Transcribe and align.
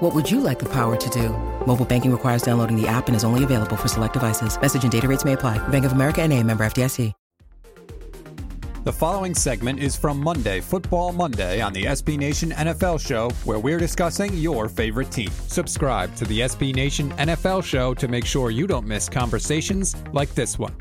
What 0.00 0.14
would 0.14 0.30
you 0.30 0.40
like 0.40 0.58
the 0.58 0.66
power 0.66 0.94
to 0.94 1.10
do? 1.10 1.30
Mobile 1.66 1.86
banking 1.86 2.12
requires 2.12 2.42
downloading 2.42 2.80
the 2.80 2.86
app 2.86 3.06
and 3.08 3.16
is 3.16 3.24
only 3.24 3.44
available 3.44 3.76
for 3.76 3.88
select 3.88 4.12
devices. 4.12 4.60
Message 4.60 4.82
and 4.82 4.92
data 4.92 5.08
rates 5.08 5.24
may 5.24 5.32
apply. 5.34 5.56
Bank 5.68 5.84
of 5.84 5.92
America 5.92 6.22
and 6.22 6.32
a 6.32 6.42
member 6.42 6.64
FDIC. 6.64 7.12
The 8.84 8.92
following 8.92 9.34
segment 9.34 9.80
is 9.80 9.96
from 9.96 10.20
Monday, 10.20 10.60
Football 10.60 11.12
Monday, 11.12 11.60
on 11.60 11.72
the 11.72 11.86
SB 11.86 12.18
Nation 12.18 12.50
NFL 12.52 13.04
Show, 13.04 13.30
where 13.44 13.58
we're 13.58 13.80
discussing 13.80 14.32
your 14.34 14.68
favorite 14.68 15.10
team. 15.10 15.30
Subscribe 15.48 16.14
to 16.14 16.24
the 16.26 16.40
SB 16.40 16.72
Nation 16.72 17.10
NFL 17.12 17.64
Show 17.64 17.94
to 17.94 18.06
make 18.06 18.24
sure 18.24 18.52
you 18.52 18.68
don't 18.68 18.86
miss 18.86 19.08
conversations 19.08 19.96
like 20.12 20.32
this 20.36 20.56
one. 20.56 20.72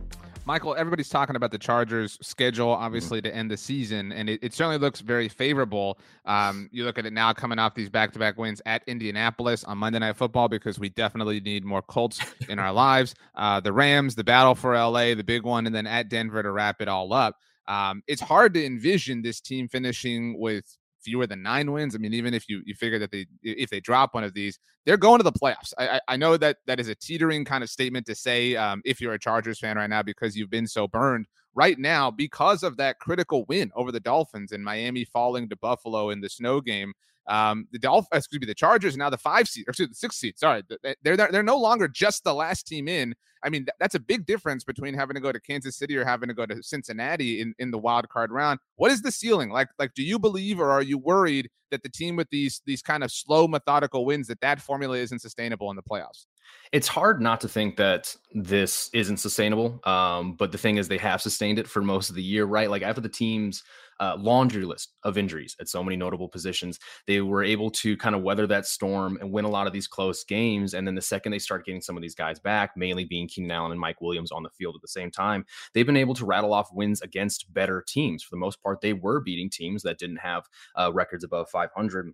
Michael, 0.48 0.76
everybody's 0.76 1.10
talking 1.10 1.36
about 1.36 1.50
the 1.50 1.58
Chargers' 1.58 2.20
schedule, 2.22 2.70
obviously, 2.70 3.20
to 3.20 3.34
end 3.34 3.50
the 3.50 3.58
season, 3.58 4.12
and 4.12 4.30
it, 4.30 4.40
it 4.44 4.54
certainly 4.54 4.78
looks 4.78 5.00
very 5.02 5.28
favorable. 5.28 5.98
Um, 6.26 6.70
you 6.72 6.86
look 6.86 7.00
at 7.00 7.06
it 7.08 7.14
now 7.14 7.34
coming 7.34 7.58
off 7.58 7.74
these 7.74 7.90
back 7.90 8.14
to 8.14 8.20
back 8.20 8.38
wins 8.38 8.62
at 8.68 8.84
Indianapolis 8.86 9.64
on 9.64 9.80
Monday 9.80 9.98
Night 9.98 10.16
Football 10.16 10.48
because 10.48 10.78
we 10.78 10.90
definitely 10.90 11.40
need 11.40 11.66
more 11.66 11.82
Colts 11.82 12.20
in 12.48 12.60
our 12.60 12.72
lives. 12.74 13.16
Uh, 13.34 13.60
the 13.60 13.74
Rams, 13.74 14.14
the 14.14 14.24
battle 14.24 14.54
for 14.54 14.76
LA, 14.76 15.16
the 15.16 15.24
big 15.24 15.42
one, 15.42 15.66
and 15.66 15.74
then 15.74 15.88
at 15.88 16.10
Denver 16.10 16.44
to 16.44 16.52
wrap 16.52 16.80
it 16.80 16.88
all 16.88 17.12
up. 17.12 17.38
Um, 17.68 18.04
it's 18.06 18.22
hard 18.22 18.54
to 18.54 18.64
envision 18.64 19.24
this 19.24 19.42
team 19.42 19.68
finishing 19.68 20.40
with 20.40 20.78
fewer 21.06 21.28
than 21.28 21.44
nine 21.44 21.72
wins. 21.72 21.96
I 21.96 22.00
mean, 22.00 22.14
even 22.14 22.34
if 22.34 22.50
you 22.50 22.62
you 22.66 22.74
figure 22.74 23.00
that 23.00 23.12
they 23.12 23.28
if 23.44 23.70
they 23.70 23.80
drop 23.80 24.14
one 24.14 24.24
of 24.24 24.34
these, 24.34 24.60
they're 24.86 24.98
going 24.98 25.20
to 25.20 25.24
the 25.24 25.32
playoffs. 25.32 25.74
I 25.78 26.02
I, 26.08 26.18
know 26.18 26.36
that 26.36 26.58
that 26.66 26.80
is 26.80 26.90
a 26.90 26.96
teetering 26.96 27.46
kind 27.46 27.64
of 27.64 27.70
statement 27.70 28.06
to 28.08 28.16
say 28.16 28.56
um, 28.56 28.82
if 28.84 29.00
you're 29.00 29.14
a 29.14 29.20
Chargers 29.20 29.60
fan 29.60 29.78
right 29.78 29.90
now 29.90 30.02
because 30.02 30.36
you've 30.36 30.50
been 30.50 30.68
so 30.68 30.88
burned 30.88 31.28
right 31.54 31.80
now 31.80 32.12
because 32.12 32.64
of 32.64 32.76
that 32.78 33.00
critical 33.00 33.46
win 33.46 33.72
over 33.76 33.92
the 33.92 34.00
Dolphins 34.00 34.52
and 34.52 34.64
Miami 34.64 35.06
falling 35.06 35.48
to 35.50 35.56
Buffalo 35.56 36.10
in 36.10 36.20
the 36.20 36.30
snow 36.30 36.60
game. 36.60 36.94
Um, 37.28 37.68
the 37.72 37.80
Dolphins, 37.80 38.10
excuse 38.14 38.42
me, 38.42 38.46
the 38.46 38.54
Chargers 38.54 38.96
now 38.98 39.10
the 39.10 39.18
five 39.18 39.48
seed, 39.48 39.68
or 39.68 39.72
excuse 39.72 39.88
me, 39.88 39.92
the 39.92 39.96
six 39.96 40.18
seed. 40.18 40.38
Sorry, 40.38 40.64
they're, 40.84 40.96
they're 41.04 41.18
they're 41.18 41.44
no 41.44 41.58
longer 41.58 41.88
just 41.88 42.24
the 42.24 42.34
last 42.34 42.68
team 42.68 42.88
in. 42.88 43.16
I 43.44 43.50
mean, 43.50 43.68
that's 43.80 43.94
a 43.94 44.00
big 44.00 44.26
difference 44.26 44.64
between 44.64 44.96
having 44.96 45.14
to 45.14 45.22
go 45.22 45.32
to 45.32 45.40
Kansas 45.40 45.78
City 45.78 45.96
or 45.96 46.04
having 46.04 46.28
to 46.30 46.34
go 46.34 46.48
to 46.48 46.64
Cincinnati 46.64 47.42
in, 47.42 47.54
in 47.60 47.70
the 47.70 47.78
wild 47.78 48.10
card 48.10 48.32
round. 48.32 48.60
What 48.76 48.92
is 48.92 49.04
the 49.04 49.12
ceiling? 49.12 49.52
Like, 49.52 49.68
like, 49.78 49.94
do 49.94 50.02
you 50.02 50.18
believe 50.18 50.60
or 50.60 50.72
are 50.72 50.82
you 50.82 50.98
worried 50.98 51.50
that 51.70 51.84
the 51.84 51.90
team 51.90 52.16
with 52.16 52.28
these 52.32 52.62
these 52.66 52.82
kind 52.82 53.04
of 53.04 53.12
slow, 53.12 53.48
methodical 53.48 54.04
wins 54.04 54.28
that 54.28 54.42
that 54.42 54.62
formula 54.62 54.98
isn't 54.98 55.20
sustainable 55.20 55.70
in 55.70 55.76
the 55.76 55.84
playoffs? 55.84 56.26
It's 56.72 56.88
hard 56.88 57.22
not 57.22 57.40
to 57.42 57.48
think 57.48 57.76
that 57.78 58.16
this 58.34 58.90
isn't 58.94 59.18
sustainable. 59.18 59.80
Um, 59.84 60.34
but 60.34 60.52
the 60.52 60.58
thing 60.58 60.78
is, 60.78 60.88
they 60.88 60.98
have 60.98 61.22
sustained 61.22 61.60
it 61.60 61.68
for 61.68 61.82
most 61.82 62.10
of 62.10 62.16
the 62.16 62.24
year, 62.24 62.46
right? 62.46 62.70
Like 62.70 62.82
after 62.82 63.02
the 63.02 63.10
teams 63.10 63.64
uh, 64.00 64.16
laundry 64.20 64.66
list 64.66 64.94
of 65.04 65.18
injuries 65.18 65.56
at 65.60 65.70
so 65.70 65.84
many 65.84 65.96
notable 65.96 66.28
positions. 66.28 66.80
They 67.08 67.22
were 67.22 67.44
able 67.44 67.70
to 67.72 67.98
kind 67.98 68.16
of 68.16 68.24
weather 68.24 68.48
that 68.48 68.66
storm 68.66 69.18
and 69.22 69.32
win 69.32 69.46
a 69.46 69.50
lot 69.50 69.68
of 69.68 69.74
these 69.74 69.88
close 69.88 70.24
games. 70.24 70.74
And 70.74 70.86
then 70.86 70.96
the 70.96 71.02
second 71.02 71.32
they 71.32 71.40
start 71.40 71.66
getting 71.66 71.82
some 71.82 71.96
of 71.96 72.02
these 72.02 72.16
guys 72.16 72.40
back, 72.40 72.72
mainly 72.76 73.06
being 73.06 73.28
Keenan 73.28 73.52
Allen 73.52 73.72
and 73.72 73.80
Mike 73.80 74.02
Williams 74.02 74.32
on 74.32 74.44
the 74.44 74.50
field 74.50 74.76
at 74.76 74.82
the 74.82 74.88
same 74.88 75.12
time, 75.12 75.46
they've 75.74 75.86
been 75.86 75.98
able 75.98 76.14
to 76.16 76.26
rattle 76.26 76.54
off 76.54 76.70
wins 76.74 77.02
against 77.02 77.52
better 77.54 77.84
teams. 77.88 78.24
For 78.24 78.36
the 78.36 78.40
most 78.40 78.62
part, 78.62 78.82
they 78.82 78.94
were 78.94 79.22
beating 79.22 79.50
teams 79.50 79.84
that 79.84 80.00
didn't 80.00 80.18
have 80.18 80.46
uh, 80.76 80.92
records 80.94 81.24
above 81.24 81.50
500. 81.50 82.14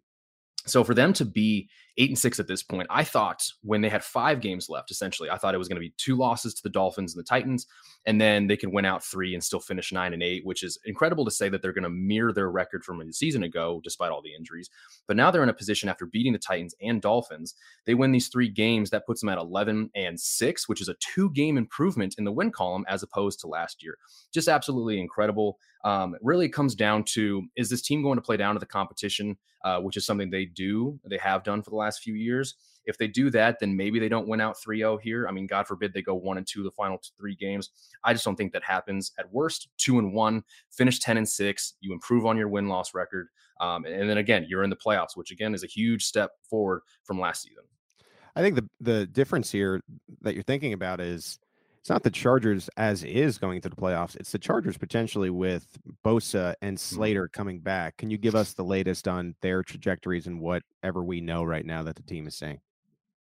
So 0.68 0.84
for 0.84 0.94
them 0.94 1.14
to 1.14 1.26
be 1.26 1.70
eight 1.98 2.10
and 2.10 2.18
six 2.18 2.40
at 2.40 2.48
this 2.48 2.64
point, 2.64 2.88
I 2.90 3.04
thought 3.04 3.44
when 3.64 3.82
they 3.82 3.90
had 3.90 4.04
five 4.04 4.42
games 4.42 4.70
left, 4.70 4.92
essentially, 4.92 5.30
I 5.30 5.38
thought 5.38 5.56
it 5.56 5.58
was 5.58 5.68
going 5.68 5.78
to 5.78 5.88
be 5.88 5.94
two 5.98 6.16
losses 6.16 6.54
to 6.54 6.64
the 6.64 6.70
Dolphins 6.70 7.14
and 7.14 7.20
the 7.20 7.28
Titans, 7.28 7.68
and 8.06 8.22
then 8.22 8.48
they 8.48 8.58
could 8.58 8.72
win 8.72 8.86
out 8.86 9.04
three 9.04 9.34
and 9.34 9.44
still 9.44 9.60
finish 9.60 9.92
nine 9.92 10.14
and 10.14 10.24
eight, 10.24 10.46
which 10.46 10.64
is 10.64 10.80
incredible 10.86 11.26
to 11.26 11.32
say 11.32 11.50
that 11.50 11.62
they're 11.62 11.74
going 11.74 11.84
to 11.84 11.90
mirror 11.90 12.32
their 12.32 12.52
record 12.52 12.84
from 12.84 13.02
a 13.02 13.12
season 13.12 13.44
ago, 13.44 13.82
despite 13.84 14.12
all 14.12 14.22
the 14.22 14.36
injuries. 14.36 14.70
But 15.08 15.18
now 15.18 15.32
they're 15.32 15.44
in 15.44 15.50
a 15.50 15.54
position 15.54 15.90
after 15.90 16.06
beating 16.06 16.34
the 16.34 16.40
Titans 16.40 16.76
and 16.82 17.02
Dolphins, 17.02 17.56
they 17.86 17.94
win 17.94 18.12
these 18.12 18.28
three 18.28 18.50
games. 18.50 18.90
That 18.92 19.06
puts 19.06 19.22
them 19.22 19.30
at 19.30 19.38
11 19.38 19.90
and 19.96 20.20
six, 20.20 20.70
which 20.70 20.82
is 20.82 20.90
a 20.90 20.96
two 20.96 21.32
game 21.32 21.58
improvement 21.58 22.16
in 22.18 22.24
the 22.24 22.32
win 22.32 22.52
column 22.52 22.86
as 22.88 23.04
opposed 23.04 23.40
to 23.42 23.48
last 23.48 23.84
year. 23.84 23.98
Just 24.34 24.48
absolutely 24.48 25.00
incredible. 25.00 25.58
Um, 25.84 26.14
it 26.16 26.22
really 26.24 26.50
comes 26.50 26.76
down 26.76 27.04
to 27.06 27.44
is 27.56 27.70
this 27.70 27.82
team 27.82 28.04
going 28.04 28.18
to 28.18 28.22
play 28.22 28.38
down 28.38 28.56
to 28.56 28.60
the 28.60 28.66
competition, 28.66 29.38
uh, 29.64 29.80
which 29.80 29.98
is 29.98 30.06
something 30.06 30.30
they 30.30 30.46
do, 30.54 31.00
they 31.06 31.18
have 31.18 31.44
done 31.44 31.62
for 31.62 31.70
the 31.70 31.76
last 31.76 32.02
few 32.02 32.14
years. 32.14 32.56
If 32.86 32.98
they 32.98 33.08
do 33.08 33.30
that, 33.32 33.60
then 33.60 33.76
maybe 33.76 34.00
they 34.00 34.10
don't 34.10 34.28
win 34.28 34.42
out 34.42 34.60
3 34.60 34.80
0 34.80 34.98
here. 34.98 35.28
I 35.28 35.32
mean, 35.32 35.48
God 35.48 35.68
forbid 35.68 35.94
they 35.94 36.02
go 36.02 36.16
one 36.16 36.38
and 36.38 36.48
two 36.48 36.64
the 36.64 36.72
final 36.72 37.00
three 37.18 37.36
games. 37.36 37.70
I 38.04 38.14
just 38.14 38.26
don't 38.26 38.36
think 38.36 38.54
that 38.54 38.64
happens. 38.64 39.12
At 39.20 39.32
worst, 39.32 39.70
two 39.78 40.00
and 40.00 40.14
one, 40.14 40.44
finish 40.72 41.00
10 41.00 41.18
and 41.18 41.30
six. 41.30 41.76
You 41.82 41.94
improve 41.94 42.26
on 42.26 42.38
your 42.38 42.48
win 42.48 42.68
loss 42.68 42.94
record. 42.94 43.28
Um, 43.60 43.86
and 43.86 44.10
then 44.10 44.18
again, 44.18 44.46
you're 44.50 44.64
in 44.64 44.72
the 44.72 44.76
playoffs, 44.76 45.16
which 45.16 45.32
again 45.32 45.54
is 45.54 45.64
a 45.64 45.68
huge 45.68 46.04
step 46.04 46.32
forward 46.50 46.82
from 47.04 47.20
last 47.20 47.44
season. 47.44 47.64
I 48.36 48.42
think 48.42 48.56
the 48.56 48.68
the 48.80 49.06
difference 49.08 49.52
here 49.52 49.82
that 50.22 50.34
you're 50.34 50.44
thinking 50.44 50.74
about 50.74 51.00
is 51.02 51.38
it's 51.82 51.90
not 51.90 52.04
the 52.04 52.12
Chargers 52.12 52.70
as 52.78 53.04
is 53.04 53.40
going 53.40 53.60
to 53.62 53.70
the 53.70 53.76
playoffs. 53.76 54.16
It's 54.16 54.32
the 54.32 54.38
Chargers 54.38 54.78
potentially 54.78 55.32
with 55.32 55.80
Bosa 56.06 56.54
and 56.62 56.78
mm-hmm. 56.78 56.96
Slater 56.96 57.28
coming 57.28 57.60
back. 57.60 57.98
Can 57.98 58.12
you 58.12 58.20
give 58.20 58.36
us 58.36 58.54
the 58.54 58.64
latest 58.64 59.08
on 59.08 59.34
their 59.42 59.64
trajectories 59.64 60.28
and 60.28 60.40
whatever 60.40 61.04
we 61.04 61.22
know 61.22 61.44
right 61.44 61.66
now 61.66 61.82
that 61.82 61.96
the 61.96 62.04
team 62.04 62.28
is 62.28 62.36
saying? 62.36 62.60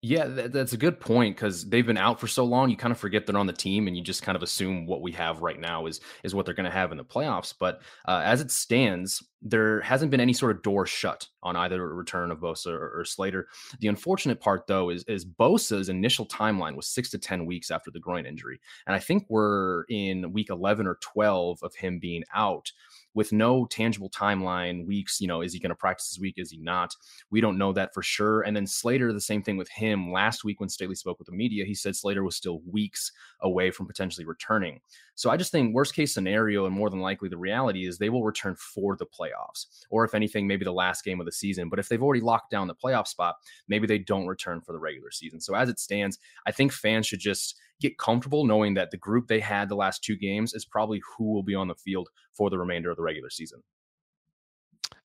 Yeah, 0.04 0.26
that's 0.28 0.74
a 0.74 0.78
good 0.78 1.00
point 1.00 1.36
because 1.36 1.68
they've 1.68 1.86
been 1.86 1.98
out 1.98 2.20
for 2.20 2.28
so 2.28 2.46
long. 2.46 2.70
You 2.70 2.78
kind 2.78 2.92
of 2.92 3.00
forget 3.00 3.26
they're 3.26 3.36
on 3.36 3.48
the 3.48 3.54
team, 3.54 3.88
and 3.88 3.98
you 3.98 4.04
just 4.04 4.22
kind 4.22 4.36
of 4.36 4.44
assume 4.44 4.86
what 4.86 5.02
we 5.02 5.12
have 5.14 5.42
right 5.42 5.60
now 5.60 5.88
is 5.88 6.02
is 6.24 6.36
what 6.36 6.46
they're 6.46 6.54
going 6.54 6.70
to 6.70 6.72
have 6.72 6.92
in 6.92 7.00
the 7.00 7.04
playoffs. 7.04 7.52
But 7.60 7.82
uh, 8.08 8.22
as 8.24 8.40
it 8.40 8.52
stands, 8.52 9.24
there 9.42 9.82
hasn't 9.82 10.12
been 10.12 10.20
any 10.20 10.34
sort 10.34 10.56
of 10.56 10.62
door 10.62 10.86
shut 10.86 11.28
on 11.42 11.56
either 11.56 11.96
return 11.96 12.30
of 12.30 12.40
Bosa 12.40 12.68
or, 12.68 13.00
or, 13.00 13.06
Slater. 13.06 13.48
The 13.80 13.88
unfortunate 13.88 14.40
part, 14.40 14.68
though, 14.68 14.90
is, 14.92 15.04
is 15.06 15.26
Bosa's 15.26 15.90
initial 15.90 16.28
timeline 16.28 16.76
was 16.76 16.88
six 16.88 17.10
to 17.12 17.18
10 17.18 17.46
weeks 17.46 17.72
after 17.72 17.92
the 17.92 18.00
groin 18.00 18.26
injury. 18.26 18.60
And 18.86 18.96
I 18.96 19.00
think 19.00 19.26
we're 19.30 19.84
in 19.90 20.32
week 20.32 20.50
11 20.50 20.88
or 20.88 21.00
12 21.02 21.60
of 21.64 21.76
him 21.76 22.00
being 22.00 22.24
out 22.34 22.72
with 23.14 23.32
no 23.32 23.66
tangible 23.66 24.10
timeline, 24.10 24.86
weeks, 24.86 25.20
you 25.20 25.28
know, 25.28 25.42
is 25.42 25.54
he 25.54 25.60
going 25.60 25.70
to 25.70 25.76
practice 25.76 26.10
this 26.10 26.20
week? 26.20 26.36
Is 26.38 26.52
he 26.52 26.58
not? 26.58 26.96
We 27.32 27.42
don't 27.42 27.58
know 27.58 27.74
that 27.74 27.94
for 27.94 28.04
sure. 28.04 28.42
And 28.42 28.56
then 28.56 28.68
Slater, 28.68 29.12
the 29.12 29.20
same 29.20 29.42
thing 29.42 29.58
with 29.58 29.70
him. 29.70 30.12
Last 30.12 30.44
week 30.44 30.60
when 30.60 30.70
Staley 30.70 30.96
spoke 30.96 31.18
with 31.18 31.26
the 31.26 31.36
media, 31.36 31.66
he 31.66 31.74
said 31.74 31.96
Slater 31.96 32.24
was 32.24 32.36
still 32.36 32.62
weeks 32.72 33.12
away 33.42 33.72
from 33.72 33.88
potentially 33.88 34.26
returning. 34.26 34.82
So 35.16 35.32
I 35.32 35.38
just 35.38 35.52
think 35.52 35.74
worst 35.74 35.96
case 35.96 36.14
scenario, 36.14 36.68
and 36.68 36.76
more 36.76 36.92
than 36.92 37.00
likely 37.00 37.28
the 37.28 37.38
reality 37.38 37.88
is 37.88 37.98
they 37.98 38.10
will 38.10 38.24
return 38.24 38.56
for 38.56 38.96
the 38.96 39.08
playoffs, 39.08 39.66
or 39.90 40.06
if 40.06 40.14
anything, 40.14 40.46
maybe 40.46 40.64
the 40.64 40.72
last 40.72 41.04
game 41.04 41.20
of 41.20 41.26
the 41.26 41.32
season. 41.32 41.70
But 41.70 41.80
if 41.80 41.90
they've 41.90 42.04
already 42.04 42.22
locked 42.22 42.52
down 42.52 42.68
the 42.68 42.76
playoff 42.76 43.08
spot, 43.08 43.36
maybe 43.68 43.88
they 43.88 43.98
don't 43.98 44.28
return 44.28 44.62
for 44.62 44.74
the 44.74 44.80
regular 44.80 45.10
season. 45.10 45.42
So 45.42 45.56
as 45.56 45.70
it 45.70 45.80
stands, 45.80 46.20
I 46.46 46.52
think 46.52 46.72
fans 46.72 47.08
should 47.08 47.20
just 47.20 47.60
get 47.80 47.98
comfortable 47.98 48.46
knowing 48.46 48.74
that 48.76 48.92
the 48.92 48.98
group 48.98 49.28
they 49.28 49.40
had 49.40 49.70
the 49.70 49.76
last 49.76 50.04
two 50.04 50.16
games 50.16 50.54
is 50.54 50.66
probably 50.66 51.02
who 51.18 51.32
will 51.32 51.44
be 51.44 51.56
on 51.56 51.68
the 51.68 51.76
field 51.76 52.10
for 52.34 52.50
the 52.50 52.58
remainder 52.58 52.90
of 52.90 52.98
the 52.98 53.04
regular 53.04 53.30
season. 53.30 53.62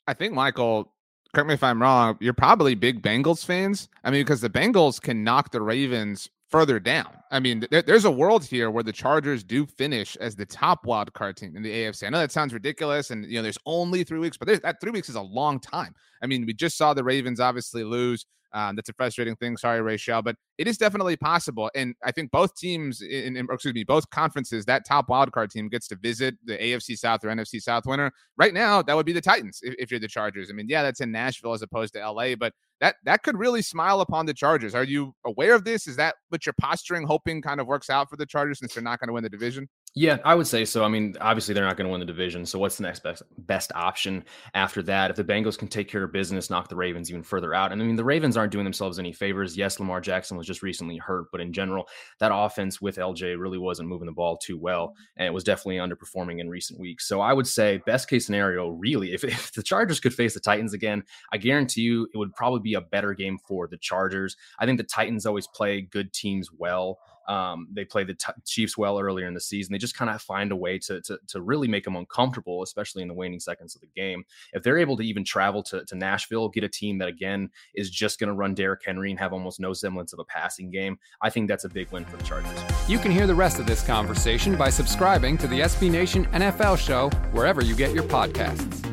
I 0.07 0.15
think 0.15 0.35
Michael, 0.35 0.93
correct 1.33 1.49
me 1.49 1.55
if 1.55 1.63
I'm 1.63 1.81
wrong, 1.81 2.17
you're 2.21 2.33
probably 2.33 2.75
big 2.75 3.03
Bengals 3.03 3.45
fans. 3.45 3.89
I 4.05 4.11
mean, 4.11 4.23
because 4.23 4.41
the 4.41 4.51
Bengals 4.51 5.01
can 5.01 5.23
knock 5.23 5.51
the 5.53 5.61
Ravens 5.61 6.29
further 6.53 6.79
down. 6.79 7.09
I 7.31 7.41
mean, 7.41 7.67
there, 7.71 7.83
there's 7.83 8.05
a 8.05 8.11
world 8.11 8.45
here 8.45 8.71
where 8.71 8.85
the 8.85 8.93
Chargers 8.93 9.43
do 9.43 9.67
finish 9.67 10.17
as 10.17 10.37
the 10.37 10.47
top 10.47 10.85
wild 10.85 11.13
card 11.15 11.37
team 11.37 11.57
in 11.57 11.63
the 11.63 11.73
AFC. 11.73 12.07
I 12.07 12.11
know 12.11 12.19
that 12.19 12.31
sounds 12.31 12.53
ridiculous, 12.53 13.11
and 13.11 13.25
you 13.25 13.39
know, 13.39 13.43
there's 13.43 13.59
only 13.67 14.05
three 14.05 14.19
weeks, 14.19 14.37
but 14.37 14.63
that 14.63 14.81
three 14.81 14.93
weeks 14.93 15.09
is 15.09 15.17
a 15.17 15.23
long 15.23 15.59
time. 15.59 15.95
I 16.23 16.27
mean, 16.27 16.47
we 16.47 16.53
just 16.53 16.77
saw 16.77 16.95
the 16.95 17.03
Ravens 17.03 17.41
obviously 17.41 17.83
lose 17.83 18.27
um, 18.55 18.77
that's 18.77 18.89
a 18.89 18.93
frustrating 18.93 19.35
thing. 19.37 19.57
Sorry, 19.57 19.81
Rachel, 19.81 20.23
but 20.23 20.37
it 20.59 20.69
is 20.69 20.77
definitely 20.77 21.17
possible. 21.17 21.71
And 21.75 21.95
I 22.05 22.13
think 22.13 22.31
both 22.31 22.55
teams, 22.55 23.01
in, 23.01 23.37
in 23.37 23.47
excuse 23.51 23.75
me, 23.75 23.85
both 23.85 24.09
conferences, 24.11 24.65
that 24.67 24.85
top 24.87 25.09
wildcard 25.09 25.51
team 25.51 25.69
gets 25.69 25.89
to 25.89 25.97
visit 25.97 26.35
the 26.45 26.59
AFC 26.59 26.99
South 26.99 27.25
or 27.25 27.29
NFC 27.29 27.61
South 27.61 27.87
winner. 27.87 28.13
Right 28.37 28.53
now, 28.53 28.83
that 28.83 28.95
would 28.95 29.07
be 29.07 29.13
the 29.13 29.21
Titans 29.21 29.61
if, 29.63 29.75
if 29.79 29.91
you're 29.91 30.01
the 30.01 30.09
Chargers. 30.09 30.51
I 30.51 30.55
mean, 30.55 30.69
yeah, 30.69 30.83
that's 30.83 31.01
in 31.01 31.11
Nashville 31.11 31.55
as 31.55 31.63
opposed 31.63 31.95
to 31.95 32.11
LA, 32.11 32.35
but 32.35 32.53
that 32.83 32.97
that 33.05 33.23
could 33.23 33.39
really 33.39 33.63
smile 33.63 34.01
upon 34.01 34.27
the 34.27 34.35
Chargers. 34.35 34.75
Are 34.75 34.83
you 34.83 35.15
aware 35.25 35.55
of 35.55 35.63
this? 35.63 35.87
Is 35.87 35.95
that 35.97 36.17
what 36.31 36.45
you're 36.45 36.53
posturing, 36.61 37.07
hoping 37.07 37.41
kind 37.41 37.61
of 37.61 37.69
works 37.69 37.89
out 37.89 38.11
for 38.11 38.17
the 38.17 38.27
Chargers 38.27 38.59
since 38.59 38.75
they're 38.75 38.83
not 38.83 38.99
going 38.99 39.07
to 39.07 39.13
win 39.13 39.23
the 39.23 39.31
division? 39.31 39.69
Yeah, 39.95 40.19
I 40.25 40.35
would 40.35 40.47
say 40.47 40.65
so. 40.65 40.85
I 40.85 40.89
mean, 40.89 41.15
obviously 41.21 41.53
they're 41.53 41.67
not 41.67 41.77
going 41.77 41.87
to 41.87 41.91
win 41.91 42.01
the 42.01 42.07
division. 42.07 42.47
So 42.47 42.59
what's 42.59 42.79
the 42.79 42.83
next 42.83 43.03
best 43.03 43.23
best 43.39 43.73
option 43.75 44.25
after 44.55 44.83
that? 44.85 45.11
If 45.11 45.17
the 45.17 45.25
Bengals 45.25 45.59
can 45.59 45.69
take 45.69 45.87
care 45.87 46.03
of 46.03 46.13
business, 46.13 46.49
knock 46.49 46.69
the 46.69 46.77
Ravens 46.77 47.11
even 47.11 47.23
further 47.23 47.53
out. 47.53 47.73
And 47.73 47.83
I 47.83 47.85
mean, 47.85 47.97
the 47.97 48.05
Ravens 48.05 48.39
aren't 48.39 48.53
doing 48.53 48.65
themselves 48.65 48.99
any 48.99 49.13
favors. 49.13 49.55
Yes, 49.55 49.79
Lamar 49.79 50.01
Jackson 50.01 50.39
was 50.39 50.47
just 50.47 50.63
recently 50.63 50.97
hurt, 50.97 51.27
but 51.31 51.43
in 51.43 51.53
general, 51.53 51.87
that 52.21 52.33
offense 52.35 52.81
with 52.81 52.97
LJ 52.97 53.39
really 53.39 53.59
wasn't 53.59 53.89
moving 53.89 54.07
the 54.07 54.13
ball 54.13 54.39
too 54.39 54.59
well, 54.59 54.89
mm-hmm. 54.89 55.03
and 55.19 55.27
it 55.27 55.35
was 55.35 55.45
definitely 55.45 55.77
underperforming 55.77 56.41
in 56.41 56.49
recent 56.49 56.81
weeks. 56.81 57.07
So 57.07 57.21
I 57.21 57.35
would 57.35 57.47
say 57.47 57.83
best 57.85 58.09
case 58.09 58.25
scenario, 58.25 58.71
really, 58.71 59.13
if, 59.13 59.25
if 59.25 59.53
the 59.53 59.63
Chargers 59.63 60.01
could 60.01 60.15
face 60.15 60.33
the 60.33 60.41
Titans 60.41 60.73
again, 60.73 61.03
I 61.33 61.37
guarantee 61.37 61.83
you 61.83 62.09
it 62.15 62.17
would 62.17 62.35
probably 62.35 62.61
be 62.61 62.72
a 62.75 62.81
better 62.81 63.15
game 63.15 63.39
for 63.39 63.67
the 63.67 63.77
Chargers. 63.79 64.37
I 64.59 64.67
think 64.67 64.79
the 64.79 64.85
Titans 64.85 65.27
always 65.27 65.47
play 65.47 65.83
good 65.83 66.13
teams 66.13 66.51
well. 66.53 66.99
Um, 67.29 67.69
they 67.73 67.85
play 67.85 68.05
the 68.05 68.15
t- 68.15 68.33
Chiefs 68.45 68.77
well 68.77 68.99
earlier 68.99 69.27
in 69.27 69.35
the 69.35 69.41
season. 69.41 69.73
They 69.73 69.79
just 69.79 69.97
kind 69.97 70.11
of 70.11 70.21
find 70.21 70.53
a 70.53 70.57
way 70.57 70.79
to, 70.81 71.01
to, 71.03 71.19
to 71.29 71.41
really 71.41 71.69
make 71.69 71.85
them 71.85 71.97
uncomfortable, 71.97 72.63
especially 72.63 73.03
in 73.03 73.09
the 73.09 73.15
waning 73.15 73.41
seconds 73.41 73.75
of 73.75 73.81
the 73.81 73.89
game. 73.95 74.25
If 74.53 74.63
they're 74.63 74.79
able 74.79 74.97
to 74.97 75.03
even 75.03 75.25
travel 75.25 75.63
to, 75.65 75.85
to 75.85 75.95
Nashville, 75.95 76.49
get 76.49 76.65
a 76.65 76.69
team 76.69 76.99
that 76.99 77.09
again 77.09 77.51
is 77.75 77.91
just 77.91 78.19
going 78.19 78.29
to 78.29 78.35
run 78.35 78.55
Derrick 78.55 78.83
Henry 78.85 79.11
and 79.11 79.21
have 79.21 79.33
almost 79.33 79.61
no 79.61 79.73
semblance 79.73 80.13
of 80.13 80.19
a 80.19 80.25
passing 80.25 80.71
game, 80.71 80.99
I 81.21 81.31
think 81.31 81.49
that's 81.49 81.65
a 81.65 81.69
big 81.69 81.91
win 81.93 82.05
for 82.05 82.17
the 82.17 82.25
Chargers. 82.25 82.59
You 82.89 82.99
can 82.99 83.13
hear 83.13 83.27
the 83.27 83.35
rest 83.35 83.59
of 83.59 83.67
this 83.67 83.87
conversation 83.87 84.57
by 84.57 84.71
subscribing 84.71 85.39
to 85.39 85.47
the 85.47 85.61
SB 85.61 85.91
Nation 85.91 86.27
NFL 86.27 86.79
show 86.79 87.11
wherever 87.33 87.63
you 87.63 87.77
get 87.77 87.93
your 87.93 88.05
podcasts. 88.05 88.92